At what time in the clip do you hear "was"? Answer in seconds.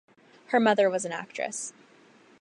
0.89-1.05